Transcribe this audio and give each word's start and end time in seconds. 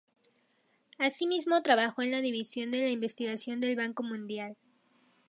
Asimismo, 0.97 1.61
trabajó 1.61 2.01
en 2.01 2.09
la 2.09 2.21
División 2.21 2.71
de 2.71 2.89
Investigación 2.89 3.61
del 3.61 3.75
Banco 3.75 4.01
Mundial. 4.01 4.57